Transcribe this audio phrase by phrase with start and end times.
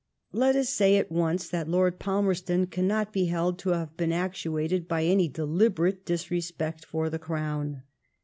[0.31, 4.87] Let us say at once that Lord Palmerston cannot be held to have been actuated
[4.87, 7.83] by any deliberate disrespect for the Crown.